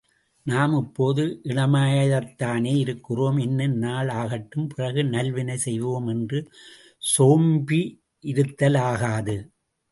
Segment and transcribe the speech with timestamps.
[0.45, 6.49] நாம் இப்போது இளமைாய்த்தானே இருக்கிறோம் இன்னும் நாள் ஆகட்டும் பிறகு நல்வினை செய்வோம் என்று
[7.11, 9.49] சோம்பியிருந்தலாகாது.